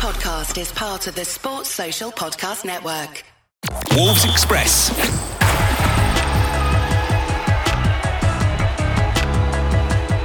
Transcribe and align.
podcast 0.00 0.58
is 0.58 0.72
part 0.72 1.06
of 1.08 1.14
the 1.14 1.26
Sports 1.26 1.68
Social 1.68 2.10
Podcast 2.10 2.64
Network. 2.64 3.22
Wolves 3.94 4.24
Express. 4.24 4.98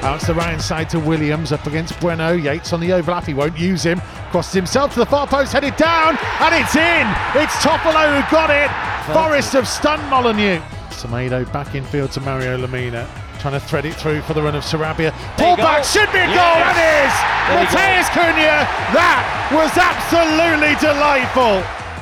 Out 0.02 0.22
to 0.22 0.28
the 0.28 0.34
right 0.34 0.62
side 0.62 0.90
to 0.92 1.00
Williams 1.02 1.52
up 1.52 1.68
against 1.68 2.00
Bueno. 2.00 2.32
Yates 2.32 2.72
on 2.72 2.80
the 2.80 2.94
overlap. 2.94 3.26
He 3.26 3.34
won't 3.34 3.60
use 3.60 3.84
him. 3.84 4.00
Crosses 4.32 4.54
himself 4.54 4.94
to 4.94 5.00
the 5.00 5.06
far 5.06 5.28
post, 5.28 5.52
headed 5.52 5.76
down, 5.76 6.18
and 6.40 6.56
it's 6.56 6.78
in. 6.78 7.06
It's 7.44 7.56
Toffolo 7.58 8.22
who 8.22 8.32
got 8.32 8.50
it. 8.50 8.72
Forest 9.14 9.52
have 9.52 9.68
stunned 9.68 10.10
Molineux. 10.10 10.62
Semedo 10.90 11.52
back 11.52 11.76
in 11.76 11.84
field 11.84 12.14
to 12.14 12.22
Mario 12.22 12.58
Lemina. 12.66 13.06
Trying 13.46 13.62
to 13.62 13.68
thread 13.68 13.86
it 13.86 13.94
through 13.94 14.24
for 14.24 14.34
the 14.34 14.42
run 14.42 14.56
of 14.56 14.64
Sarabia. 14.64 15.12
Pull 15.38 15.56
back 15.56 15.84
should 15.84 16.12
be 16.12 16.18
a 16.18 16.26
goal. 16.26 16.34
Yes. 16.34 17.14
That 17.46 17.62
is 17.62 17.70
Matheus 17.78 18.10
Cunha. 18.10 18.66
That 18.98 19.52
was 19.54 19.70
absolutely 19.78 20.74
delightful. 20.82 21.62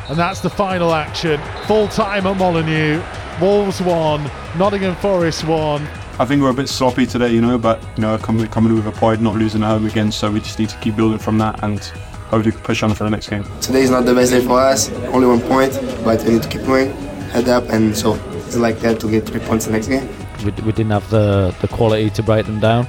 And 0.10 0.18
that's 0.18 0.40
the 0.40 0.50
final 0.50 0.94
action. 0.94 1.42
Full 1.68 1.90
time 1.90 2.28
at 2.28 2.38
Molineux. 2.38 3.04
Wolves 3.42 3.82
won. 3.82 4.32
Nottingham 4.58 4.96
Forest 4.96 5.44
won. 5.44 5.86
I 6.18 6.24
think 6.24 6.42
we're 6.42 6.52
a 6.52 6.54
bit 6.54 6.70
sloppy 6.70 7.06
today, 7.06 7.34
you 7.34 7.42
know, 7.42 7.58
but 7.58 7.84
you 7.98 8.04
know, 8.04 8.18
coming 8.18 8.48
coming 8.48 8.74
with 8.74 8.88
a 8.88 8.94
point, 8.94 9.20
not 9.20 9.36
losing 9.36 9.64
at 9.64 9.68
home 9.68 9.86
again, 9.86 10.14
so 10.14 10.32
we 10.32 10.40
just 10.40 10.58
need 10.60 10.70
to 10.70 10.78
keep 10.78 10.96
building 10.96 11.20
from 11.20 11.38
that 11.40 11.62
and 11.62 11.84
hopefully 12.32 12.56
push 12.64 12.84
on 12.84 12.94
for 12.94 13.04
the 13.04 13.10
next 13.10 13.28
game. 13.28 13.44
Today 13.60 13.82
is 13.82 13.90
not 13.90 14.06
the 14.06 14.16
best 14.16 14.32
day 14.32 14.40
for 14.40 14.62
us, 14.62 14.90
only 15.08 15.28
one 15.28 15.42
point, 15.42 15.74
but 16.06 16.24
we 16.24 16.36
need 16.36 16.44
to 16.44 16.48
keep 16.48 16.66
going, 16.66 16.94
head 17.32 17.50
up, 17.50 17.68
and 17.68 17.94
so 17.94 18.14
it's 18.32 18.56
like 18.56 18.80
that 18.80 19.02
to 19.02 19.12
get 19.12 19.26
three 19.26 19.42
points 19.42 19.66
the 19.66 19.74
next 19.74 19.90
game. 19.90 20.08
We, 20.44 20.52
we 20.52 20.72
didn't 20.72 20.92
have 20.92 21.10
the, 21.10 21.56
the 21.62 21.68
quality 21.68 22.10
to 22.12 22.24
break 22.24 22.46
them 22.46 22.60
down. 22.60 22.88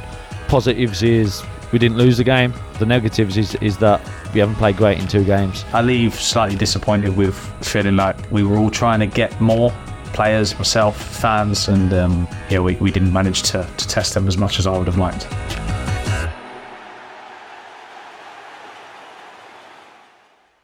Positives 0.49 1.03
is 1.03 1.43
we 1.73 1.79
didn't 1.79 1.99
lose 1.99 2.19
the 2.19 2.25
game. 2.25 2.55
The 2.79 2.87
negatives 2.87 3.37
is, 3.37 3.55
is 3.57 3.79
that 3.79 4.01
we 4.33 4.41
haven't 4.41 4.57
played 4.57 4.77
great 4.77 4.99
in 4.99 5.09
two 5.09 5.25
games. 5.25 5.65
I 5.73 5.83
leave 5.83 6.15
slightly 6.15 6.57
disappointed 6.57 7.17
with 7.17 7.37
feeling 7.65 7.97
like 7.97 8.17
we 8.31 8.43
were 8.45 8.57
all 8.57 8.71
trying 8.71 9.01
to 9.01 9.07
get 9.07 9.41
more 9.41 9.73
players, 10.13 10.57
myself, 10.57 10.97
fans, 10.97 11.69
and 11.69 11.93
um, 11.93 12.29
yeah, 12.49 12.61
we, 12.61 12.77
we 12.77 12.91
didn't 12.91 13.13
manage 13.13 13.43
to, 13.43 13.69
to 13.77 13.89
test 13.89 14.15
them 14.15 14.29
as 14.29 14.39
much 14.39 14.59
as 14.59 14.67
I 14.67 14.77
would 14.77 14.87
have 14.87 14.99
liked. 14.99 15.27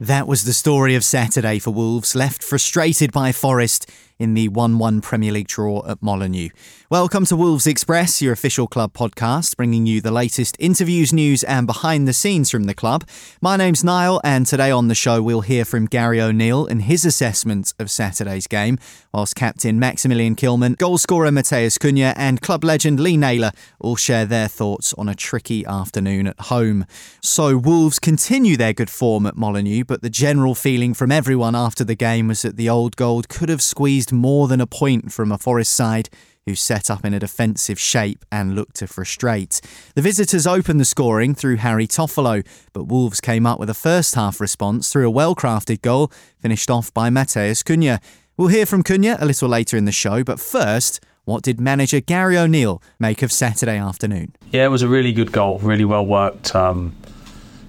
That 0.00 0.26
was 0.26 0.44
the 0.44 0.54
story 0.54 0.94
of 0.94 1.04
Saturday 1.04 1.58
for 1.58 1.72
Wolves, 1.72 2.14
left 2.14 2.42
frustrated 2.42 3.12
by 3.12 3.32
Forest 3.32 3.86
in 4.20 4.34
the 4.34 4.48
1 4.48 4.78
1 4.78 5.00
Premier 5.00 5.32
League 5.32 5.48
draw 5.48 5.82
at 5.86 6.02
Molineux. 6.02 6.50
Welcome 6.90 7.24
to 7.26 7.36
Wolves 7.36 7.66
Express, 7.66 8.20
your 8.20 8.34
official 8.34 8.66
club 8.66 8.92
podcast, 8.92 9.56
bringing 9.56 9.86
you 9.86 10.00
the 10.00 10.10
latest 10.10 10.56
interviews, 10.58 11.12
news, 11.12 11.42
and 11.42 11.66
behind 11.66 12.06
the 12.06 12.12
scenes 12.12 12.50
from 12.50 12.64
the 12.64 12.74
club. 12.74 13.08
My 13.40 13.56
name's 13.56 13.82
Niall, 13.82 14.20
and 14.22 14.46
today 14.46 14.70
on 14.70 14.88
the 14.88 14.94
show, 14.94 15.22
we'll 15.22 15.40
hear 15.40 15.64
from 15.64 15.86
Gary 15.86 16.20
O'Neil 16.20 16.66
and 16.66 16.82
his 16.82 17.04
assessment 17.06 17.72
of 17.78 17.90
Saturday's 17.90 18.46
game, 18.46 18.78
whilst 19.14 19.36
captain 19.36 19.78
Maximilian 19.78 20.36
Kilman, 20.36 20.76
goalscorer 20.76 21.32
Matheus 21.32 21.78
Cunha, 21.78 22.12
and 22.16 22.42
club 22.42 22.62
legend 22.62 23.00
Lee 23.00 23.16
Naylor 23.16 23.52
all 23.78 23.96
share 23.96 24.26
their 24.26 24.48
thoughts 24.48 24.92
on 24.94 25.08
a 25.08 25.14
tricky 25.14 25.64
afternoon 25.64 26.26
at 26.26 26.38
home. 26.40 26.84
So, 27.22 27.56
Wolves 27.56 27.98
continue 27.98 28.58
their 28.58 28.74
good 28.74 28.90
form 28.90 29.24
at 29.24 29.36
Molineux, 29.36 29.84
but 29.90 30.02
the 30.02 30.08
general 30.08 30.54
feeling 30.54 30.94
from 30.94 31.10
everyone 31.10 31.56
after 31.56 31.82
the 31.82 31.96
game 31.96 32.28
was 32.28 32.42
that 32.42 32.56
the 32.56 32.68
old 32.68 32.94
gold 32.94 33.28
could 33.28 33.48
have 33.48 33.60
squeezed 33.60 34.12
more 34.12 34.46
than 34.46 34.60
a 34.60 34.66
point 34.66 35.12
from 35.12 35.32
a 35.32 35.36
Forest 35.36 35.72
side 35.72 36.08
who 36.46 36.54
set 36.54 36.88
up 36.88 37.04
in 37.04 37.12
a 37.12 37.18
defensive 37.18 37.76
shape 37.76 38.24
and 38.30 38.54
looked 38.54 38.76
to 38.76 38.86
frustrate. 38.86 39.60
The 39.96 40.02
visitors 40.02 40.46
opened 40.46 40.78
the 40.78 40.84
scoring 40.84 41.34
through 41.34 41.56
Harry 41.56 41.88
Toffolo, 41.88 42.46
but 42.72 42.84
Wolves 42.84 43.20
came 43.20 43.46
up 43.46 43.58
with 43.58 43.68
a 43.68 43.74
first 43.74 44.14
half 44.14 44.40
response 44.40 44.92
through 44.92 45.08
a 45.08 45.10
well 45.10 45.34
crafted 45.34 45.82
goal, 45.82 46.12
finished 46.38 46.70
off 46.70 46.94
by 46.94 47.10
Matheus 47.10 47.64
Cunha. 47.64 47.98
We'll 48.36 48.46
hear 48.46 48.66
from 48.66 48.84
Cunha 48.84 49.16
a 49.20 49.26
little 49.26 49.48
later 49.48 49.76
in 49.76 49.86
the 49.86 49.92
show, 49.92 50.22
but 50.22 50.38
first, 50.38 51.00
what 51.24 51.42
did 51.42 51.60
manager 51.60 51.98
Gary 51.98 52.38
O'Neil 52.38 52.80
make 53.00 53.22
of 53.22 53.32
Saturday 53.32 53.76
afternoon? 53.76 54.36
Yeah, 54.52 54.66
it 54.66 54.68
was 54.68 54.82
a 54.82 54.88
really 54.88 55.12
good 55.12 55.32
goal, 55.32 55.58
really 55.58 55.84
well 55.84 56.06
worked. 56.06 56.54
Um, 56.54 56.94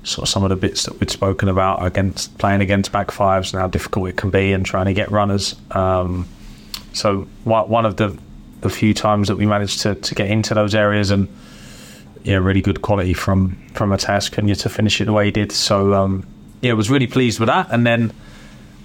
sort 0.03 0.23
of 0.23 0.29
some 0.29 0.43
of 0.43 0.49
the 0.49 0.55
bits 0.55 0.85
that 0.85 0.99
we'd 0.99 1.09
spoken 1.09 1.47
about 1.47 1.85
against 1.85 2.35
playing 2.37 2.61
against 2.61 2.91
back 2.91 3.11
fives 3.11 3.53
and 3.53 3.61
how 3.61 3.67
difficult 3.67 4.09
it 4.09 4.17
can 4.17 4.29
be 4.29 4.51
and 4.51 4.65
trying 4.65 4.85
to 4.85 4.93
get 4.93 5.11
runners. 5.11 5.55
Um, 5.71 6.27
so 6.93 7.27
one 7.43 7.85
of 7.85 7.97
the 7.97 8.17
the 8.61 8.69
few 8.69 8.93
times 8.93 9.27
that 9.27 9.37
we 9.37 9.45
managed 9.45 9.81
to, 9.81 9.95
to 9.95 10.15
get 10.15 10.29
into 10.29 10.53
those 10.53 10.75
areas 10.75 11.09
and 11.09 11.27
yeah, 12.23 12.35
really 12.35 12.61
good 12.61 12.81
quality 12.81 13.13
from 13.13 13.55
from 13.73 13.89
Matheus 13.89 14.29
Cunha 14.29 14.55
to 14.61 14.69
finish 14.69 15.01
it 15.01 15.05
the 15.05 15.13
way 15.13 15.25
he 15.25 15.31
did. 15.31 15.51
So 15.51 15.93
um, 15.93 16.25
yeah, 16.61 16.73
was 16.73 16.89
really 16.89 17.07
pleased 17.07 17.39
with 17.39 17.47
that. 17.47 17.69
And 17.71 17.85
then 17.85 18.13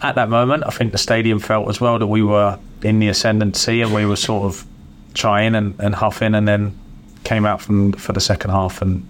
at 0.02 0.14
that 0.14 0.28
moment, 0.28 0.64
I 0.66 0.70
think 0.70 0.92
the 0.92 0.98
stadium 0.98 1.38
felt 1.38 1.68
as 1.68 1.80
well 1.80 1.98
that 1.98 2.06
we 2.06 2.22
were 2.22 2.58
in 2.82 2.98
the 2.98 3.08
ascendancy 3.08 3.82
and 3.82 3.94
we 3.94 4.06
were 4.06 4.16
sort 4.16 4.44
of 4.44 4.66
trying 5.14 5.54
and, 5.54 5.78
and 5.80 5.94
huffing, 5.94 6.34
and 6.34 6.46
then 6.46 6.78
came 7.24 7.44
out 7.44 7.60
from 7.60 7.92
for 7.92 8.12
the 8.12 8.20
second 8.20 8.50
half 8.50 8.82
and 8.82 9.06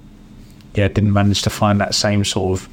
yeah, 0.77 0.89
didn't 0.89 1.13
manage 1.13 1.43
to 1.43 1.51
find 1.51 1.81
that 1.81 1.95
same 1.95 2.25
sort 2.25 2.61
of 2.61 2.69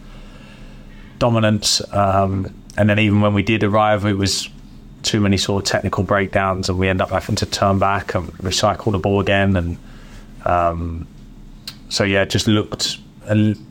dominance. 1.20 1.82
Um, 1.94 2.54
and 2.78 2.90
then 2.90 3.00
even 3.00 3.22
when 3.22 3.34
we 3.34 3.44
did 3.44 3.64
arrive, 3.64 4.06
it 4.06 4.18
was 4.18 4.50
too 5.04 5.20
many 5.20 5.38
sort 5.38 5.64
of 5.64 5.70
technical 5.70 6.04
breakdowns, 6.04 6.70
and 6.70 6.78
we 6.78 6.90
end 6.90 7.02
up 7.02 7.10
having 7.10 7.36
to 7.38 7.46
turn 7.46 7.80
back 7.80 8.16
and 8.16 8.28
recycle 8.40 8.92
the 8.92 9.00
ball 9.00 9.20
again. 9.20 9.56
And 9.56 9.78
um, 10.46 11.08
so 11.90 12.04
yeah, 12.04 12.24
it 12.24 12.30
just 12.30 12.48
looked 12.48 12.98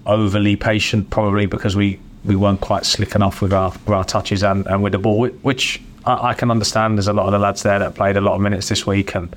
overly 0.07 0.57
patient, 0.57 1.11
probably 1.11 1.47
because 1.47 1.77
we, 1.77 1.99
we 2.25 2.37
weren't 2.37 2.61
quite 2.61 2.87
slick 2.87 3.15
enough 3.15 3.43
with 3.43 3.53
our 3.53 3.71
with 3.71 3.89
our 3.89 4.05
touches 4.05 4.43
and, 4.43 4.67
and 4.67 4.83
with 4.83 4.93
the 4.93 4.99
ball, 4.99 5.27
which 5.27 5.83
I, 6.07 6.29
I 6.29 6.35
can 6.35 6.51
understand. 6.51 6.97
There's 6.97 7.09
a 7.09 7.13
lot 7.13 7.27
of 7.27 7.33
the 7.33 7.39
lads 7.39 7.63
there 7.63 7.79
that 7.79 7.95
played 7.95 8.17
a 8.17 8.21
lot 8.21 8.35
of 8.35 8.41
minutes 8.41 8.69
this 8.69 8.87
week 8.87 9.15
and. 9.15 9.35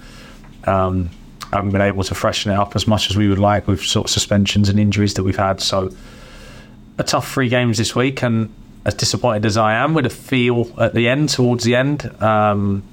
Um, 0.65 1.09
haven't 1.55 1.71
been 1.71 1.81
able 1.81 2.03
to 2.03 2.15
freshen 2.15 2.51
it 2.51 2.55
up 2.55 2.75
as 2.75 2.87
much 2.87 3.09
as 3.09 3.17
we 3.17 3.27
would 3.27 3.39
like 3.39 3.67
with 3.67 3.81
sort 3.81 4.05
of 4.07 4.11
suspensions 4.11 4.69
and 4.69 4.79
injuries 4.79 5.13
that 5.15 5.23
we've 5.23 5.35
had. 5.35 5.61
So 5.61 5.91
a 6.97 7.03
tough 7.03 7.31
three 7.31 7.49
games 7.49 7.77
this 7.77 7.95
week, 7.95 8.23
and 8.23 8.53
as 8.85 8.93
disappointed 8.93 9.45
as 9.45 9.57
I 9.57 9.73
am 9.73 9.93
with 9.93 10.05
a 10.05 10.09
feel 10.09 10.71
at 10.79 10.93
the 10.93 11.07
end, 11.09 11.29
towards 11.29 11.63
the 11.63 11.75
end, 11.75 12.05
um, 12.21 12.83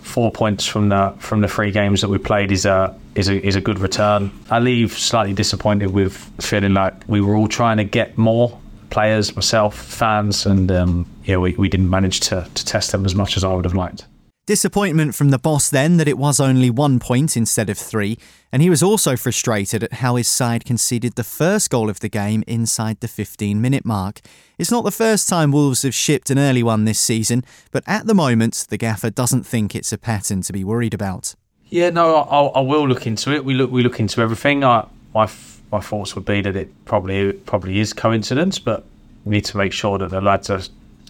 four 0.00 0.30
points 0.30 0.66
from 0.66 0.88
the 0.88 1.14
from 1.18 1.40
the 1.40 1.48
three 1.48 1.70
games 1.72 2.00
that 2.00 2.08
we 2.08 2.18
played 2.18 2.52
is 2.52 2.64
a 2.64 2.98
is 3.14 3.28
a 3.28 3.44
is 3.46 3.56
a 3.56 3.60
good 3.60 3.78
return. 3.78 4.30
I 4.50 4.58
leave 4.58 4.92
slightly 4.92 5.32
disappointed 5.32 5.90
with 5.92 6.16
feeling 6.40 6.74
like 6.74 6.94
we 7.08 7.20
were 7.20 7.34
all 7.34 7.48
trying 7.48 7.78
to 7.78 7.84
get 7.84 8.16
more 8.16 8.58
players, 8.90 9.34
myself, 9.34 9.76
fans, 9.76 10.46
and 10.46 10.70
um, 10.70 11.06
yeah, 11.24 11.36
we, 11.38 11.54
we 11.54 11.68
didn't 11.68 11.90
manage 11.90 12.20
to 12.20 12.48
to 12.54 12.64
test 12.64 12.92
them 12.92 13.04
as 13.04 13.14
much 13.14 13.36
as 13.36 13.44
I 13.44 13.52
would 13.52 13.64
have 13.64 13.74
liked. 13.74 14.06
Disappointment 14.46 15.16
from 15.16 15.30
the 15.30 15.40
boss 15.40 15.68
then 15.68 15.96
that 15.96 16.06
it 16.06 16.16
was 16.16 16.38
only 16.38 16.70
one 16.70 17.00
point 17.00 17.36
instead 17.36 17.68
of 17.68 17.76
three, 17.76 18.16
and 18.52 18.62
he 18.62 18.70
was 18.70 18.80
also 18.80 19.16
frustrated 19.16 19.82
at 19.82 19.94
how 19.94 20.14
his 20.14 20.28
side 20.28 20.64
conceded 20.64 21.16
the 21.16 21.24
first 21.24 21.68
goal 21.68 21.90
of 21.90 21.98
the 21.98 22.08
game 22.08 22.44
inside 22.46 23.00
the 23.00 23.08
15 23.08 23.60
minute 23.60 23.84
mark. 23.84 24.20
It's 24.56 24.70
not 24.70 24.84
the 24.84 24.92
first 24.92 25.28
time 25.28 25.50
Wolves 25.50 25.82
have 25.82 25.96
shipped 25.96 26.30
an 26.30 26.38
early 26.38 26.62
one 26.62 26.84
this 26.84 27.00
season, 27.00 27.42
but 27.72 27.82
at 27.88 28.06
the 28.06 28.14
moment, 28.14 28.66
the 28.70 28.76
gaffer 28.76 29.10
doesn't 29.10 29.42
think 29.42 29.74
it's 29.74 29.92
a 29.92 29.98
pattern 29.98 30.42
to 30.42 30.52
be 30.52 30.62
worried 30.62 30.94
about. 30.94 31.34
Yeah, 31.68 31.90
no, 31.90 32.14
I, 32.14 32.60
I 32.60 32.60
will 32.60 32.86
look 32.86 33.04
into 33.04 33.32
it. 33.32 33.44
We 33.44 33.54
look 33.54 33.72
we 33.72 33.82
look 33.82 33.98
into 33.98 34.20
everything. 34.20 34.62
I, 34.62 34.86
my 35.12 35.28
my 35.72 35.80
thoughts 35.80 36.14
would 36.14 36.24
be 36.24 36.40
that 36.42 36.54
it 36.54 36.84
probably 36.84 37.32
probably 37.32 37.80
is 37.80 37.92
coincidence, 37.92 38.60
but 38.60 38.84
we 39.24 39.32
need 39.32 39.44
to 39.46 39.56
make 39.56 39.72
sure 39.72 39.98
that 39.98 40.10
the 40.10 40.20
lads 40.20 40.50
are, 40.50 40.62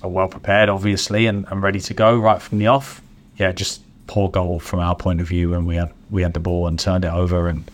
are 0.02 0.08
well 0.08 0.28
prepared, 0.28 0.70
obviously, 0.70 1.26
and, 1.26 1.44
and 1.50 1.62
ready 1.62 1.80
to 1.80 1.92
go 1.92 2.18
right 2.18 2.40
from 2.40 2.56
the 2.60 2.68
off. 2.68 3.02
Yeah, 3.36 3.52
just 3.52 3.82
poor 4.06 4.30
goal 4.30 4.60
from 4.60 4.80
our 4.80 4.94
point 4.94 5.20
of 5.20 5.28
view 5.28 5.50
when 5.50 5.66
we 5.66 5.76
had 5.76 5.92
we 6.10 6.22
had 6.22 6.34
the 6.34 6.40
ball 6.40 6.66
and 6.66 6.78
turned 6.78 7.04
it 7.04 7.12
over 7.12 7.48
and 7.48 7.70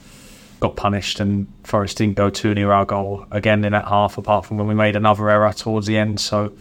got 0.60 0.76
punished, 0.76 1.20
and 1.20 1.46
Forest 1.64 1.98
didn't 1.98 2.16
go 2.16 2.30
too 2.30 2.54
near 2.54 2.72
our 2.72 2.84
goal 2.84 3.26
again 3.30 3.64
in 3.64 3.72
that 3.72 3.86
half, 3.86 4.18
apart 4.18 4.46
from 4.46 4.56
when 4.58 4.66
we 4.66 4.74
made 4.74 4.96
another 4.96 5.28
error 5.28 5.52
towards 5.52 5.86
the 5.86 5.96
end. 5.96 6.20
So 6.20 6.52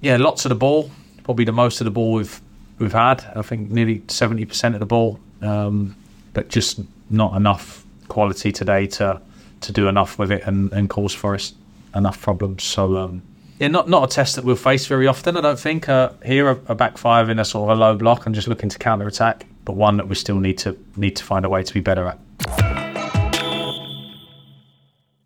yeah, 0.00 0.16
lots 0.16 0.44
of 0.44 0.48
the 0.50 0.54
ball, 0.54 0.90
probably 1.24 1.44
the 1.44 1.52
most 1.52 1.80
of 1.80 1.84
the 1.84 1.90
ball 1.90 2.12
we've 2.12 2.40
we've 2.78 2.92
had. 2.92 3.24
I 3.34 3.42
think 3.42 3.70
nearly 3.70 4.02
seventy 4.08 4.44
percent 4.44 4.74
of 4.74 4.80
the 4.80 4.86
ball, 4.86 5.20
um, 5.42 5.96
but 6.32 6.48
just 6.48 6.80
not 7.10 7.34
enough 7.36 7.84
quality 8.08 8.52
today 8.52 8.86
to 8.86 9.20
to 9.60 9.72
do 9.72 9.88
enough 9.88 10.18
with 10.18 10.30
it 10.30 10.42
and, 10.46 10.72
and 10.72 10.88
cause 10.88 11.12
Forest 11.12 11.54
enough 11.94 12.20
problems. 12.20 12.62
So 12.62 12.96
um, 12.96 13.22
yeah, 13.58 13.68
not 13.68 13.88
not 13.88 14.04
a 14.04 14.14
test 14.14 14.36
that 14.36 14.44
we'll 14.44 14.56
face 14.56 14.86
very 14.86 15.06
often. 15.06 15.36
I 15.36 15.40
don't 15.40 15.58
think 15.58 15.88
uh, 15.88 16.10
here 16.24 16.48
a, 16.50 16.60
a 16.68 16.74
back 16.74 16.96
five 16.96 17.28
in 17.28 17.38
a 17.38 17.44
sort 17.44 17.70
of 17.70 17.76
a 17.76 17.80
low 17.80 17.96
block 17.96 18.26
and 18.26 18.34
just 18.34 18.48
looking 18.48 18.68
to 18.68 18.78
counter 18.78 19.06
attack, 19.06 19.46
but 19.64 19.74
one 19.74 19.96
that 19.96 20.08
we 20.08 20.14
still 20.14 20.38
need 20.38 20.58
to 20.58 20.78
need 20.96 21.16
to 21.16 21.24
find 21.24 21.44
a 21.44 21.48
way 21.48 21.62
to 21.62 21.74
be 21.74 21.80
better 21.80 22.06
at. 22.06 22.18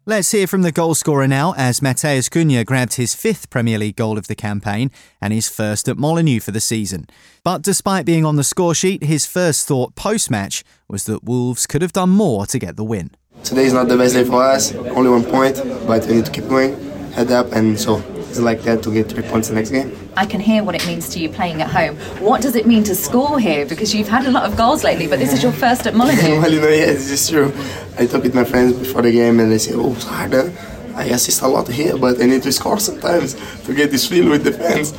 Let's 0.05 0.33
hear 0.33 0.49
from 0.49 0.63
the 0.63 0.73
goalscorer 0.73 1.29
now 1.29 1.55
as 1.57 1.79
Matheus 1.79 2.29
Cunha 2.29 2.65
grabbed 2.65 2.95
his 2.95 3.15
fifth 3.15 3.51
Premier 3.51 3.79
League 3.79 3.95
goal 3.95 4.19
of 4.19 4.27
the 4.27 4.35
campaign 4.35 4.91
and 5.21 5.33
his 5.33 5.49
first 5.49 5.89
at 5.89 5.97
Molineux 5.97 6.41
for 6.41 6.51
the 6.51 6.61
season. 6.61 7.07
But 7.45 7.63
despite 7.63 8.05
being 8.05 8.25
on 8.25 8.35
the 8.35 8.43
score 8.43 8.75
sheet, 8.75 9.05
his 9.05 9.27
first 9.27 9.69
thought 9.69 9.95
post 9.95 10.29
match 10.29 10.65
was 10.89 11.05
that 11.05 11.23
Wolves 11.23 11.69
could 11.69 11.83
have 11.83 11.93
done 11.93 12.11
more 12.11 12.47
to 12.47 12.59
get 12.59 12.75
the 12.77 12.83
win. 12.83 13.13
Today 13.45 13.65
is 13.65 13.75
not 13.75 13.87
the 13.87 13.97
best 13.97 14.15
day 14.15 14.25
for 14.25 14.43
us, 14.43 14.75
only 14.75 15.09
one 15.09 15.23
point, 15.23 15.57
but 15.87 16.05
we 16.07 16.15
need 16.15 16.27
to 16.27 16.33
keep 16.33 16.49
going, 16.49 16.77
head 17.13 17.31
up, 17.31 17.53
and 17.53 17.79
so 17.79 18.03
it's 18.33 18.41
like 18.41 18.63
that 18.63 18.83
to 18.83 18.91
get 18.91 19.11
three 19.11 19.23
points 19.23 19.49
the 19.49 19.55
next 19.55 19.71
game. 19.71 19.93
I 20.17 20.25
can 20.25 20.41
hear 20.41 20.65
what 20.65 20.75
it 20.75 20.87
means 20.87 21.09
to 21.11 21.19
you 21.21 21.29
playing 21.29 21.61
at 21.61 21.71
home. 21.71 21.97
What 22.25 22.41
does 22.41 22.57
it 22.57 22.67
mean 22.67 22.83
to 22.85 22.95
score 22.95 23.39
here? 23.39 23.67
Because 23.67 23.95
you've 23.95 24.09
had 24.09 24.25
a 24.25 24.31
lot 24.31 24.45
of 24.45 24.57
goals 24.57 24.83
lately, 24.85 25.07
but 25.07 25.19
this 25.19 25.35
is 25.35 25.43
your 25.43 25.53
first 25.53 25.87
at 25.87 25.95
Molineux. 25.95 26.41
well, 26.41 26.51
you 26.51 26.61
know, 26.61 26.69
yeah, 26.69 26.87
this 26.87 27.11
is 27.11 27.29
true. 27.29 27.53
I 27.99 28.07
talk 28.07 28.23
with 28.23 28.35
my 28.35 28.45
friends 28.45 28.73
before 28.73 29.03
the 29.03 29.13
game, 29.13 29.39
and 29.39 29.53
they 29.53 29.59
say, 29.59 29.75
"Oh, 29.75 29.93
it's 29.93 30.05
hard. 30.05 30.33
huh? 30.33 30.49
I 30.95 31.05
assist 31.05 31.43
a 31.43 31.49
lot 31.49 31.69
here, 31.69 31.97
but 31.99 32.21
I 32.23 32.27
need 32.27 32.43
to 32.45 32.53
score 32.53 32.79
sometimes 32.79 33.35
to 33.65 33.75
get 33.75 33.91
this 33.91 34.09
feel 34.09 34.31
with 34.31 34.45
the 34.45 34.53
fans." 34.53 34.93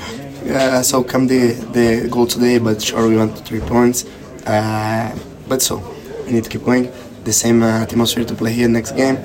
Uh, 0.48 0.84
so 0.84 1.04
come 1.04 1.26
the 1.26 1.54
the 1.78 2.08
goal 2.10 2.28
today, 2.28 2.60
but 2.60 2.82
sure 2.82 3.08
we 3.08 3.18
want 3.18 3.36
three 3.48 3.62
points. 3.62 4.06
Uh, 4.46 5.10
but 5.48 5.62
so 5.62 5.82
we 6.26 6.34
need 6.34 6.44
to 6.44 6.52
keep 6.52 6.64
going. 6.64 6.92
The 7.24 7.34
same 7.34 7.64
uh, 7.64 7.82
atmosphere 7.82 8.26
to 8.26 8.36
play 8.36 8.54
here 8.54 8.68
next 8.68 8.92
game. 8.92 9.18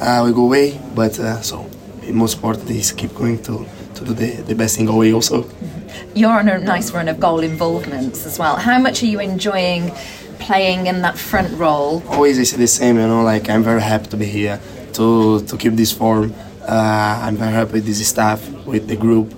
Uh, 0.00 0.22
we 0.26 0.32
go 0.32 0.46
away, 0.46 0.80
but 0.96 1.16
uh, 1.20 1.40
so 1.42 1.68
the 2.12 2.18
most 2.18 2.34
important 2.34 2.70
is 2.70 2.92
keep 2.92 3.14
going 3.14 3.42
to 3.42 3.66
to 3.94 4.04
do 4.04 4.12
the, 4.12 4.30
the 4.42 4.54
best 4.54 4.76
thing 4.76 4.88
away 4.88 5.12
also. 5.12 5.46
You're 6.14 6.38
on 6.42 6.48
a 6.48 6.58
nice 6.58 6.90
run 6.92 7.08
of 7.08 7.18
goal 7.18 7.40
involvements 7.40 8.26
as 8.26 8.38
well. 8.38 8.56
How 8.56 8.78
much 8.78 9.02
are 9.02 9.10
you 9.14 9.20
enjoying 9.20 9.90
playing 10.38 10.86
in 10.86 11.02
that 11.02 11.16
front 11.18 11.50
role? 11.58 12.02
always 12.08 12.38
I 12.38 12.44
say 12.44 12.56
the 12.56 12.66
same, 12.66 12.96
you 12.96 13.06
know, 13.06 13.22
like 13.22 13.48
I'm 13.48 13.62
very 13.62 13.82
happy 13.82 14.08
to 14.08 14.16
be 14.16 14.26
here, 14.26 14.60
to 14.94 15.40
to 15.48 15.56
keep 15.56 15.74
this 15.82 15.92
form. 15.92 16.34
Uh, 16.68 17.24
I'm 17.24 17.36
very 17.36 17.52
happy 17.52 17.72
with 17.72 17.86
this 17.86 18.06
staff, 18.06 18.40
with 18.66 18.86
the 18.88 18.96
group. 18.96 19.28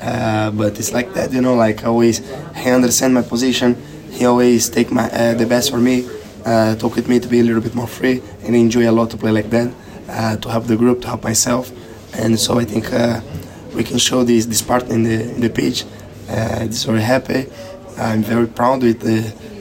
Uh, 0.00 0.50
but 0.50 0.78
it's 0.80 0.92
like 0.92 1.08
that, 1.14 1.32
you 1.32 1.40
know, 1.40 1.54
like 1.54 1.84
always 1.84 2.16
he 2.56 2.70
understand 2.70 3.14
my 3.14 3.22
position. 3.22 3.76
He 4.10 4.24
always 4.24 4.68
take 4.68 4.90
my 4.90 5.06
uh, 5.20 5.34
the 5.34 5.46
best 5.46 5.70
for 5.70 5.78
me, 5.78 5.96
uh, 6.44 6.74
talk 6.76 6.96
with 6.96 7.08
me 7.08 7.20
to 7.20 7.28
be 7.28 7.38
a 7.40 7.44
little 7.48 7.62
bit 7.62 7.74
more 7.74 7.86
free, 7.98 8.20
and 8.44 8.56
enjoy 8.56 8.84
a 8.90 8.94
lot 8.98 9.10
to 9.10 9.16
play 9.16 9.32
like 9.32 9.50
that, 9.50 9.68
uh, 10.08 10.36
to 10.42 10.48
help 10.48 10.64
the 10.64 10.76
group, 10.76 11.00
to 11.02 11.06
help 11.06 11.22
myself, 11.22 11.70
and 12.14 12.38
so 12.38 12.58
I 12.58 12.64
think 12.64 12.92
uh, 12.92 13.20
we 13.74 13.84
can 13.84 13.98
show 13.98 14.24
this 14.24 14.46
this 14.46 14.62
part 14.62 14.88
in 14.88 15.02
the 15.02 15.34
in 15.34 15.40
the 15.40 15.50
pitch. 15.50 15.84
Uh, 16.28 16.66
it's 16.66 16.84
very 16.84 17.02
happy. 17.02 17.46
I'm 17.98 18.22
very 18.22 18.46
proud 18.46 18.82
with 18.82 19.00
the 19.00 19.20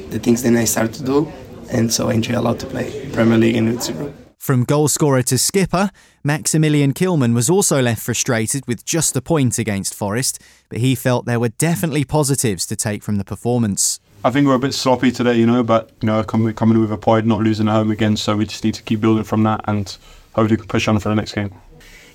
the 0.10 0.20
things 0.20 0.44
that 0.44 0.56
I 0.56 0.66
started 0.66 0.94
to 0.96 1.04
do, 1.04 1.32
and 1.72 1.92
so 1.92 2.10
I 2.10 2.14
enjoy 2.14 2.38
a 2.40 2.42
lot 2.42 2.60
to 2.60 2.66
play 2.68 3.10
Premier 3.14 3.38
League 3.38 3.56
and 3.56 3.70
with 3.70 3.86
the 3.86 3.94
group. 3.94 4.16
From 4.38 4.66
goalscorer 4.66 5.24
to 5.26 5.38
skipper, 5.38 5.92
Maximilian 6.24 6.94
Kilman 6.94 7.36
was 7.36 7.48
also 7.48 7.80
left 7.80 8.02
frustrated 8.02 8.66
with 8.68 8.84
just 8.84 9.16
a 9.16 9.22
point 9.22 9.60
against 9.60 9.94
Forest, 9.94 10.42
but 10.68 10.80
he 10.80 10.96
felt 10.96 11.26
there 11.26 11.40
were 11.40 11.50
definitely 11.50 12.04
positives 12.04 12.66
to 12.66 12.76
take 12.76 13.04
from 13.04 13.18
the 13.18 13.24
performance. 13.24 14.00
I 14.26 14.32
think 14.32 14.48
we're 14.48 14.56
a 14.56 14.60
bit 14.60 14.74
sloppy 14.74 15.12
today, 15.12 15.36
you 15.36 15.46
know, 15.46 15.62
but 15.64 15.92
you 16.02 16.08
know, 16.08 16.24
coming 16.24 16.54
coming 16.56 16.80
with 16.80 16.92
a 16.92 16.98
point, 16.98 17.28
not 17.28 17.42
losing 17.42 17.68
at 17.68 17.74
home 17.74 17.92
again. 17.92 18.18
So 18.18 18.36
we 18.36 18.46
just 18.46 18.64
need 18.64 18.74
to 18.74 18.84
keep 18.84 19.00
building 19.00 19.24
from 19.24 19.44
that, 19.44 19.62
and 19.66 19.86
hopefully 20.34 20.56
we 20.56 20.58
can 20.58 20.68
push 20.68 20.88
on 20.88 21.00
for 21.00 21.10
the 21.10 21.16
next 21.16 21.34
game. 21.34 21.54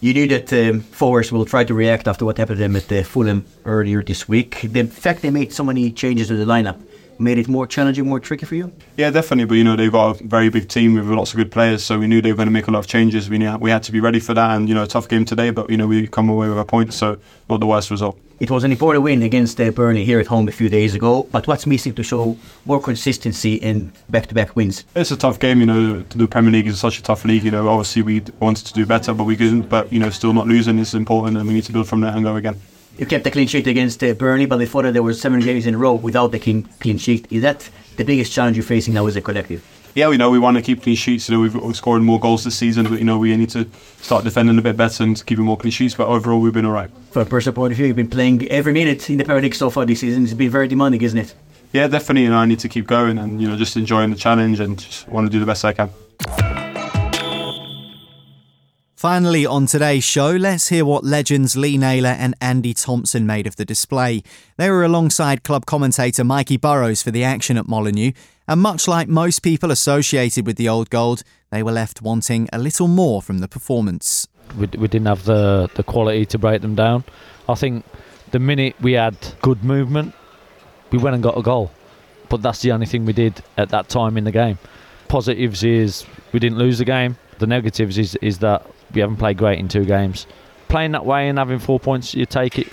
You 0.00 0.12
knew 0.12 0.28
that 0.28 0.52
um, 0.52 0.80
Forest 0.80 1.32
will 1.32 1.46
try 1.46 1.64
to 1.64 1.72
react 1.72 2.06
after 2.06 2.24
what 2.24 2.36
happened 2.36 2.58
to 2.58 2.62
them 2.62 2.76
at 2.76 2.92
uh, 2.92 3.02
Fulham 3.02 3.44
earlier 3.64 4.02
this 4.02 4.28
week. 4.28 4.60
The 4.62 4.84
fact 4.84 5.22
they 5.22 5.30
made 5.30 5.52
so 5.52 5.64
many 5.64 5.90
changes 5.90 6.28
to 6.28 6.36
the 6.36 6.44
lineup 6.44 6.78
made 7.18 7.38
it 7.38 7.48
more 7.48 7.66
challenging, 7.66 8.06
more 8.06 8.20
tricky 8.20 8.46
for 8.46 8.54
you. 8.54 8.72
Yeah, 8.96 9.10
definitely. 9.10 9.44
But 9.46 9.54
you 9.54 9.64
know, 9.64 9.76
they've 9.76 9.92
got 9.92 10.20
a 10.20 10.24
very 10.24 10.48
big 10.48 10.68
team 10.68 10.94
with 10.94 11.06
lots 11.06 11.32
of 11.32 11.36
good 11.36 11.50
players, 11.50 11.84
so 11.84 11.98
we 11.98 12.06
knew 12.06 12.20
they 12.20 12.32
were 12.32 12.36
going 12.36 12.48
to 12.48 12.52
make 12.52 12.66
a 12.66 12.70
lot 12.70 12.80
of 12.80 12.86
changes. 12.86 13.30
We 13.30 13.38
knew 13.38 13.56
we 13.56 13.70
had 13.70 13.82
to 13.84 13.92
be 13.92 14.00
ready 14.00 14.20
for 14.20 14.34
that, 14.34 14.56
and 14.56 14.68
you 14.68 14.74
know, 14.74 14.82
a 14.82 14.86
tough 14.86 15.08
game 15.08 15.24
today. 15.24 15.50
But 15.50 15.70
you 15.70 15.76
know, 15.76 15.86
we 15.86 16.06
come 16.06 16.28
away 16.28 16.48
with 16.48 16.58
a 16.58 16.64
point, 16.64 16.94
so 16.94 17.18
not 17.48 17.60
the 17.60 17.66
worst 17.66 17.90
result. 17.90 18.18
It 18.38 18.50
was 18.50 18.64
an 18.64 18.70
important 18.70 19.02
win 19.02 19.22
against 19.22 19.58
uh, 19.58 19.70
Burnley 19.70 20.04
here 20.04 20.20
at 20.20 20.26
home 20.26 20.46
a 20.46 20.52
few 20.52 20.68
days 20.68 20.94
ago. 20.94 21.26
But 21.32 21.46
what's 21.46 21.66
missing 21.66 21.94
to 21.94 22.02
show 22.02 22.36
more 22.66 22.82
consistency 22.82 23.54
in 23.54 23.92
back-to-back 24.10 24.54
wins? 24.54 24.84
It's 24.94 25.10
a 25.10 25.16
tough 25.16 25.40
game, 25.40 25.60
you 25.60 25.66
know. 25.66 26.00
The 26.02 26.28
Premier 26.28 26.50
League 26.50 26.66
is 26.66 26.78
such 26.78 26.98
a 26.98 27.02
tough 27.02 27.24
league. 27.24 27.44
You 27.44 27.50
know, 27.50 27.66
obviously 27.68 28.02
we 28.02 28.22
wanted 28.38 28.66
to 28.66 28.74
do 28.74 28.84
better, 28.84 29.14
but 29.14 29.24
we 29.24 29.36
couldn't. 29.36 29.70
But 29.70 29.90
you 29.90 29.98
know, 29.98 30.10
still 30.10 30.34
not 30.34 30.46
losing 30.46 30.78
is 30.78 30.94
important, 30.94 31.38
and 31.38 31.48
we 31.48 31.54
need 31.54 31.64
to 31.64 31.72
build 31.72 31.88
from 31.88 32.02
there 32.02 32.12
and 32.12 32.24
go 32.24 32.36
again. 32.36 32.60
You 32.98 33.04
kept 33.04 33.26
a 33.26 33.30
clean 33.30 33.46
sheet 33.46 33.66
against 33.66 34.02
uh, 34.02 34.14
Burnley, 34.14 34.46
but 34.46 34.58
before 34.58 34.82
that 34.82 34.92
there 34.92 35.02
were 35.02 35.12
seven 35.12 35.40
games 35.40 35.66
in 35.66 35.74
a 35.74 35.78
row 35.78 35.92
without 35.94 36.32
the 36.32 36.38
clean, 36.38 36.62
clean 36.80 36.96
sheet. 36.96 37.26
Is 37.30 37.42
that 37.42 37.68
the 37.96 38.04
biggest 38.04 38.32
challenge 38.32 38.56
you're 38.56 38.64
facing 38.64 38.94
now 38.94 39.06
as 39.06 39.16
a 39.16 39.20
collective? 39.20 39.62
Yeah, 39.94 40.08
we 40.08 40.16
know 40.16 40.30
we 40.30 40.38
want 40.38 40.56
to 40.56 40.62
keep 40.62 40.82
clean 40.82 40.96
sheets. 40.96 41.28
You 41.28 41.36
know, 41.36 41.58
we've 41.58 41.76
scored 41.76 42.02
more 42.02 42.18
goals 42.18 42.44
this 42.44 42.56
season, 42.56 42.86
but 42.88 42.98
you 42.98 43.04
know, 43.04 43.18
we 43.18 43.36
need 43.36 43.50
to 43.50 43.68
start 44.00 44.24
defending 44.24 44.58
a 44.58 44.62
bit 44.62 44.78
better 44.78 45.02
and 45.02 45.24
keeping 45.26 45.44
more 45.44 45.58
clean 45.58 45.70
sheets. 45.70 45.94
But 45.94 46.08
overall, 46.08 46.40
we've 46.40 46.54
been 46.54 46.64
all 46.64 46.72
right. 46.72 46.90
From 47.10 47.22
a 47.22 47.26
personal 47.26 47.54
point 47.54 47.72
of 47.72 47.76
view, 47.76 47.86
you've 47.86 47.96
been 47.96 48.08
playing 48.08 48.46
every 48.48 48.72
minute 48.72 49.08
in 49.10 49.18
the 49.18 49.24
Premier 49.24 49.42
League 49.42 49.54
so 49.54 49.68
far 49.68 49.84
this 49.84 50.00
season. 50.00 50.24
It's 50.24 50.34
been 50.34 50.50
very 50.50 50.68
demanding, 50.68 51.02
isn't 51.02 51.18
it? 51.18 51.34
Yeah, 51.72 51.88
definitely. 51.88 52.22
You 52.22 52.30
know, 52.30 52.38
I 52.38 52.46
need 52.46 52.60
to 52.60 52.68
keep 52.68 52.86
going 52.86 53.18
and 53.18 53.40
you 53.42 53.48
know, 53.48 53.56
just 53.56 53.76
enjoying 53.76 54.10
the 54.10 54.16
challenge 54.16 54.60
and 54.60 54.78
just 54.78 55.06
want 55.08 55.26
to 55.26 55.30
do 55.30 55.38
the 55.38 55.46
best 55.46 55.64
I 55.64 55.72
can. 55.74 55.90
Finally, 58.96 59.44
on 59.44 59.66
today's 59.66 60.04
show, 60.04 60.30
let's 60.30 60.68
hear 60.68 60.82
what 60.82 61.04
legends 61.04 61.54
Lee 61.54 61.76
Naylor 61.76 62.16
and 62.18 62.34
Andy 62.40 62.72
Thompson 62.72 63.26
made 63.26 63.46
of 63.46 63.56
the 63.56 63.64
display. 63.66 64.22
They 64.56 64.70
were 64.70 64.84
alongside 64.84 65.44
club 65.44 65.66
commentator 65.66 66.24
Mikey 66.24 66.56
Burrows 66.56 67.02
for 67.02 67.10
the 67.10 67.22
action 67.22 67.58
at 67.58 67.68
Molineux, 67.68 68.12
and 68.48 68.62
much 68.62 68.88
like 68.88 69.06
most 69.06 69.40
people 69.40 69.70
associated 69.70 70.46
with 70.46 70.56
the 70.56 70.70
Old 70.70 70.88
Gold, 70.88 71.24
they 71.50 71.62
were 71.62 71.72
left 71.72 72.00
wanting 72.00 72.48
a 72.54 72.58
little 72.58 72.88
more 72.88 73.20
from 73.20 73.40
the 73.40 73.48
performance. 73.48 74.26
we, 74.56 74.66
we 74.78 74.88
didn't 74.88 75.08
have 75.08 75.26
the, 75.26 75.68
the 75.74 75.82
quality 75.82 76.24
to 76.24 76.38
break 76.38 76.62
them 76.62 76.74
down. 76.74 77.04
I 77.50 77.54
think 77.54 77.84
the 78.30 78.38
minute 78.38 78.76
we 78.80 78.94
had 78.94 79.14
good 79.42 79.62
movement, 79.62 80.14
we 80.90 80.96
went 80.96 81.12
and 81.12 81.22
got 81.22 81.36
a 81.36 81.42
goal. 81.42 81.70
But 82.30 82.40
that's 82.40 82.62
the 82.62 82.72
only 82.72 82.86
thing 82.86 83.04
we 83.04 83.12
did 83.12 83.42
at 83.58 83.68
that 83.68 83.90
time 83.90 84.16
in 84.16 84.24
the 84.24 84.32
game. 84.32 84.58
Positives 85.08 85.64
is 85.64 86.06
we 86.32 86.40
didn't 86.40 86.56
lose 86.56 86.78
the 86.78 86.86
game. 86.86 87.18
The 87.38 87.46
negatives 87.46 87.98
is, 87.98 88.14
is 88.22 88.38
that 88.38 88.66
we 88.92 89.00
haven't 89.00 89.16
played 89.16 89.38
great 89.38 89.58
in 89.58 89.68
two 89.68 89.84
games. 89.84 90.26
Playing 90.68 90.92
that 90.92 91.06
way 91.06 91.28
and 91.28 91.38
having 91.38 91.58
four 91.58 91.78
points, 91.78 92.14
you 92.14 92.26
take 92.26 92.58
it. 92.58 92.68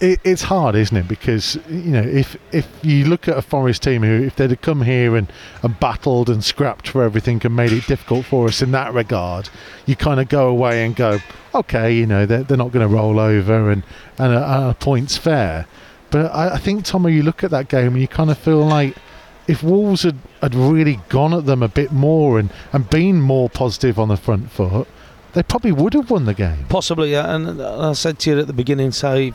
it, 0.00 0.20
it's 0.24 0.42
hard, 0.42 0.74
isn't 0.74 0.96
it? 0.96 1.08
Because 1.08 1.56
you 1.68 1.90
know, 1.90 2.02
if 2.02 2.36
if 2.52 2.68
you 2.82 3.06
look 3.06 3.28
at 3.28 3.36
a 3.36 3.42
Forest 3.42 3.82
team 3.82 4.02
who, 4.02 4.22
if 4.22 4.36
they'd 4.36 4.50
have 4.50 4.60
come 4.60 4.82
here 4.82 5.16
and, 5.16 5.32
and 5.62 5.78
battled 5.80 6.28
and 6.28 6.44
scrapped 6.44 6.88
for 6.88 7.02
everything 7.02 7.40
and 7.44 7.56
made 7.56 7.72
it 7.72 7.86
difficult 7.86 8.26
for 8.26 8.46
us 8.46 8.60
in 8.60 8.72
that 8.72 8.92
regard, 8.92 9.48
you 9.86 9.96
kind 9.96 10.20
of 10.20 10.28
go 10.28 10.48
away 10.48 10.84
and 10.84 10.96
go, 10.96 11.18
okay, 11.54 11.94
you 11.94 12.06
know, 12.06 12.26
they're, 12.26 12.42
they're 12.42 12.58
not 12.58 12.72
going 12.72 12.86
to 12.86 12.94
roll 12.94 13.18
over 13.18 13.70
and 13.70 13.82
and 14.18 14.32
a, 14.32 14.70
a 14.70 14.74
point's 14.74 15.16
fair. 15.16 15.66
But 16.10 16.26
I, 16.26 16.54
I 16.54 16.58
think 16.58 16.84
Tomo, 16.84 17.08
you 17.08 17.22
look 17.22 17.42
at 17.42 17.50
that 17.50 17.68
game 17.68 17.94
and 17.94 18.00
you 18.00 18.08
kind 18.08 18.30
of 18.30 18.38
feel 18.38 18.64
like 18.64 18.94
if 19.48 19.62
Wolves 19.62 20.02
had, 20.02 20.18
had 20.40 20.54
really 20.54 21.00
gone 21.08 21.34
at 21.34 21.46
them 21.46 21.62
a 21.62 21.68
bit 21.68 21.92
more 21.92 22.38
and, 22.38 22.50
and 22.72 22.88
been 22.88 23.20
more 23.20 23.50
positive 23.50 23.98
on 23.98 24.08
the 24.08 24.16
front 24.16 24.50
foot, 24.50 24.88
they 25.34 25.42
probably 25.42 25.72
would 25.72 25.94
have 25.94 26.10
won 26.10 26.24
the 26.24 26.34
game. 26.34 26.64
Possibly, 26.68 27.12
yeah. 27.12 27.34
And 27.34 27.60
I 27.60 27.92
said 27.92 28.18
to 28.20 28.30
you 28.30 28.38
at 28.40 28.46
the 28.46 28.52
beginning, 28.52 28.92
say 28.92 29.32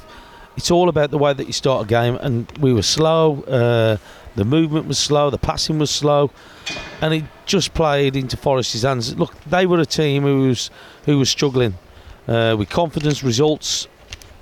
it's 0.58 0.72
all 0.72 0.90
about 0.90 1.12
the 1.12 1.18
way 1.18 1.34
that 1.34 1.46
you 1.46 1.54
start 1.54 1.86
a 1.86 1.88
game. 1.88 2.16
And 2.16 2.50
we 2.60 2.74
were 2.74 2.82
slow, 2.82 3.42
uh, 3.44 3.98
the 4.36 4.46
movement 4.46 4.88
was 4.88 4.98
slow, 4.98 5.30
the 5.30 5.38
passing 5.38 5.80
was 5.80 5.90
slow, 5.92 6.32
and 7.02 7.14
it 7.14 7.26
just 7.46 7.74
played 7.74 8.16
into 8.16 8.38
Forest's 8.38 8.84
hands. 8.84 9.18
Look, 9.18 9.36
they 9.44 9.66
were 9.66 9.80
a 9.80 9.86
team 9.86 10.24
who 10.24 10.48
was 10.48 10.72
who 11.06 11.20
was 11.20 11.30
struggling 11.30 11.76
uh, 12.28 12.56
with 12.58 12.70
confidence, 12.70 13.24
results, 13.24 13.88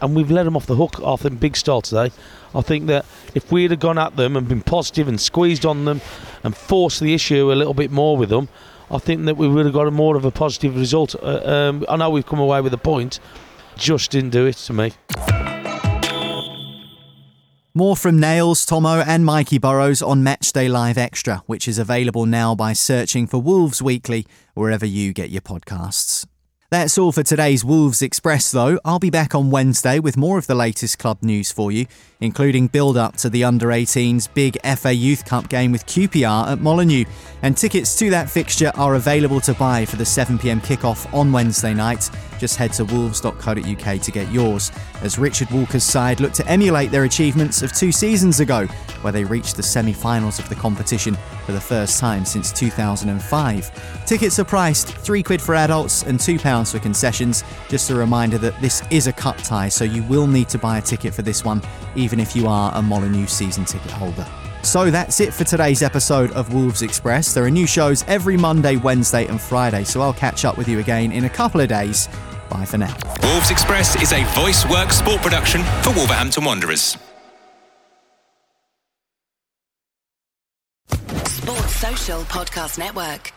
and 0.01 0.15
we've 0.15 0.29
let 0.29 0.43
them 0.43 0.55
off 0.55 0.67
the 0.67 0.75
hook 0.75 0.99
off 1.01 1.23
them 1.23 1.37
big 1.37 1.55
start 1.57 1.85
today. 1.85 2.11
I 2.53 2.61
think 2.61 2.87
that 2.87 3.05
if 3.33 3.51
we'd 3.51 3.71
have 3.71 3.79
gone 3.79 3.97
at 3.97 4.15
them 4.15 4.35
and 4.35 4.47
been 4.47 4.61
positive 4.61 5.07
and 5.07 5.19
squeezed 5.19 5.65
on 5.65 5.85
them 5.85 6.01
and 6.43 6.55
forced 6.55 6.99
the 6.99 7.13
issue 7.13 7.51
a 7.51 7.55
little 7.55 7.73
bit 7.73 7.91
more 7.91 8.17
with 8.17 8.29
them, 8.29 8.49
I 8.89 8.99
think 8.99 9.25
that 9.25 9.35
we 9.35 9.47
would 9.47 9.65
have 9.65 9.73
got 9.73 9.87
a 9.87 9.91
more 9.91 10.15
of 10.15 10.25
a 10.25 10.31
positive 10.31 10.75
result. 10.75 11.15
Uh, 11.15 11.41
um, 11.43 11.85
I 11.89 11.97
know 11.97 12.09
we've 12.09 12.25
come 12.25 12.39
away 12.39 12.61
with 12.61 12.73
a 12.73 12.77
point, 12.77 13.19
just 13.75 14.11
didn't 14.11 14.29
do 14.29 14.45
it 14.45 14.55
to 14.55 14.73
me. 14.73 14.93
More 17.73 17.95
from 17.95 18.19
Nails, 18.19 18.65
Tomo, 18.65 19.01
and 19.01 19.23
Mikey 19.23 19.59
Burrows 19.59 20.01
on 20.01 20.23
Matchday 20.23 20.67
Live 20.67 20.97
Extra, 20.97 21.43
which 21.45 21.67
is 21.67 21.77
available 21.77 22.25
now 22.25 22.55
by 22.55 22.73
searching 22.73 23.27
for 23.27 23.39
Wolves 23.39 23.83
Weekly 23.83 24.25
wherever 24.55 24.85
you 24.85 25.13
get 25.13 25.29
your 25.29 25.41
podcasts. 25.41 26.25
That's 26.69 26.97
all 26.97 27.13
for 27.13 27.23
today's 27.23 27.63
Wolves 27.63 28.01
Express, 28.01 28.51
though. 28.51 28.77
I'll 28.83 28.99
be 28.99 29.09
back 29.09 29.33
on 29.33 29.51
Wednesday 29.51 29.99
with 29.99 30.17
more 30.17 30.37
of 30.37 30.47
the 30.47 30.55
latest 30.55 30.99
club 30.99 31.19
news 31.21 31.49
for 31.49 31.71
you, 31.71 31.85
including 32.19 32.67
build 32.67 32.97
up 32.97 33.15
to 33.17 33.29
the 33.29 33.45
under 33.45 33.67
18s 33.67 34.27
big 34.33 34.57
FA 34.75 34.93
Youth 34.93 35.23
Cup 35.23 35.47
game 35.47 35.71
with 35.71 35.85
QPR 35.85 36.51
at 36.51 36.59
Molineux. 36.59 37.05
And 37.41 37.55
tickets 37.55 37.97
to 37.99 38.09
that 38.09 38.29
fixture 38.29 38.73
are 38.75 38.95
available 38.95 39.39
to 39.41 39.53
buy 39.53 39.85
for 39.85 39.95
the 39.95 40.03
7pm 40.03 40.59
kickoff 40.59 41.13
on 41.13 41.31
Wednesday 41.31 41.73
night. 41.73 42.09
Just 42.39 42.55
head 42.55 42.73
to 42.73 42.85
wolves.co.uk 42.85 44.01
to 44.01 44.11
get 44.11 44.31
yours, 44.31 44.71
as 45.01 45.17
Richard 45.17 45.49
Walker's 45.51 45.83
side 45.83 46.19
look 46.19 46.33
to 46.33 46.47
emulate 46.47 46.91
their 46.91 47.03
achievements 47.05 47.61
of 47.61 47.73
two 47.73 47.91
seasons 47.91 48.39
ago, 48.39 48.65
where 49.01 49.13
they 49.13 49.23
reached 49.23 49.55
the 49.55 49.63
semi 49.63 49.93
finals 49.93 50.39
of 50.39 50.47
the 50.49 50.55
competition 50.55 51.17
for 51.45 51.51
the 51.51 51.61
first 51.61 51.99
time 51.99 52.25
since 52.25 52.51
2005. 52.51 54.05
Tickets 54.05 54.39
are 54.39 54.45
priced 54.45 54.87
£3 54.87 55.25
quid 55.25 55.41
for 55.41 55.55
adults 55.55 56.03
and 56.03 56.19
£2 56.19 56.71
for 56.71 56.79
concessions. 56.79 57.43
Just 57.69 57.89
a 57.89 57.95
reminder 57.95 58.37
that 58.37 58.59
this 58.61 58.83
is 58.91 59.07
a 59.07 59.13
cup 59.13 59.37
tie, 59.37 59.69
so 59.69 59.83
you 59.83 60.03
will 60.03 60.27
need 60.27 60.49
to 60.49 60.57
buy 60.57 60.77
a 60.77 60.81
ticket 60.81 61.13
for 61.13 61.21
this 61.21 61.43
one, 61.43 61.61
even 61.95 62.19
if 62.19 62.35
you 62.35 62.47
are 62.47 62.71
a 62.75 62.81
Molineux 62.81 63.27
season 63.27 63.65
ticket 63.65 63.91
holder. 63.91 64.25
So 64.63 64.91
that's 64.91 65.21
it 65.21 65.33
for 65.33 65.45
today's 65.45 65.81
episode 65.81 66.31
of 66.31 66.53
Wolves 66.53 66.81
Express. 66.81 67.33
There 67.33 67.45
are 67.45 67.49
new 67.49 67.67
shows 67.67 68.03
every 68.07 68.35
Monday, 68.35 68.75
Wednesday, 68.75 69.25
and 69.25 69.39
Friday, 69.39 69.85
so 69.85 70.01
I'll 70.01 70.13
catch 70.13 70.43
up 70.43 70.57
with 70.57 70.67
you 70.67 70.79
again 70.79 71.13
in 71.13 71.23
a 71.25 71.29
couple 71.29 71.61
of 71.61 71.69
days. 71.69 72.09
Bye 72.49 72.65
for 72.65 72.77
now. 72.77 72.95
Wolves 73.23 73.51
Express 73.51 74.01
is 74.01 74.11
a 74.13 74.23
voice 74.39 74.65
work 74.69 74.91
sport 74.91 75.21
production 75.21 75.63
for 75.83 75.91
Wolverhampton 75.93 76.43
Wanderers. 76.45 76.97
Sports 81.25 81.75
Social 81.75 82.21
Podcast 82.23 82.77
Network. 82.77 83.31